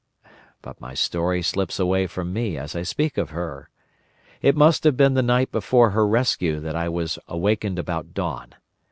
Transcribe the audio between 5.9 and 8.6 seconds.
her rescue that I was awakened about dawn.